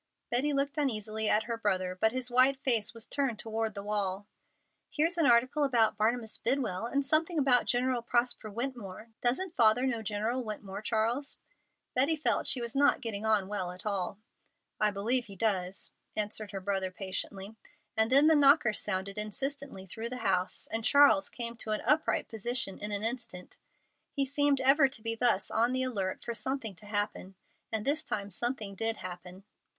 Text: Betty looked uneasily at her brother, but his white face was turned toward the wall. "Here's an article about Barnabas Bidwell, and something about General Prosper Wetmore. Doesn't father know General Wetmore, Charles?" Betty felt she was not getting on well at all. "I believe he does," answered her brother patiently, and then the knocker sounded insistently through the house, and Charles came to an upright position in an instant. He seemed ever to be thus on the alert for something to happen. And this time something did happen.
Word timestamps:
Betty 0.31 0.51
looked 0.51 0.79
uneasily 0.79 1.29
at 1.29 1.43
her 1.43 1.57
brother, 1.57 1.93
but 1.95 2.11
his 2.11 2.31
white 2.31 2.57
face 2.57 2.91
was 2.91 3.05
turned 3.05 3.37
toward 3.37 3.75
the 3.75 3.83
wall. 3.83 4.25
"Here's 4.89 5.19
an 5.19 5.27
article 5.27 5.63
about 5.63 5.95
Barnabas 5.95 6.39
Bidwell, 6.39 6.87
and 6.87 7.05
something 7.05 7.37
about 7.37 7.67
General 7.67 8.01
Prosper 8.01 8.49
Wetmore. 8.49 9.09
Doesn't 9.21 9.55
father 9.55 9.85
know 9.85 10.01
General 10.01 10.43
Wetmore, 10.43 10.81
Charles?" 10.81 11.37
Betty 11.93 12.15
felt 12.15 12.47
she 12.47 12.61
was 12.61 12.75
not 12.75 13.01
getting 13.01 13.27
on 13.27 13.47
well 13.47 13.69
at 13.71 13.85
all. 13.85 14.17
"I 14.79 14.89
believe 14.89 15.25
he 15.25 15.35
does," 15.35 15.91
answered 16.15 16.49
her 16.49 16.59
brother 16.61 16.89
patiently, 16.89 17.55
and 17.95 18.11
then 18.11 18.25
the 18.25 18.33
knocker 18.35 18.73
sounded 18.73 19.19
insistently 19.19 19.85
through 19.85 20.09
the 20.09 20.17
house, 20.17 20.67
and 20.71 20.83
Charles 20.83 21.29
came 21.29 21.55
to 21.57 21.69
an 21.73 21.81
upright 21.85 22.27
position 22.27 22.79
in 22.79 22.91
an 22.91 23.03
instant. 23.03 23.55
He 24.09 24.25
seemed 24.25 24.61
ever 24.61 24.87
to 24.87 25.01
be 25.03 25.13
thus 25.13 25.51
on 25.51 25.73
the 25.73 25.83
alert 25.83 26.23
for 26.25 26.33
something 26.33 26.73
to 26.77 26.87
happen. 26.87 27.35
And 27.71 27.85
this 27.85 28.03
time 28.03 28.31
something 28.31 28.73
did 28.73 28.97
happen. 28.97 29.43